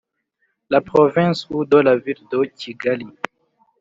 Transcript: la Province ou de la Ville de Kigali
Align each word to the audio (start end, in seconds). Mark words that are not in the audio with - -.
la 0.71 0.81
Province 0.81 1.47
ou 1.51 1.63
de 1.63 1.77
la 1.77 1.95
Ville 1.95 2.25
de 2.31 2.43
Kigali 2.45 3.05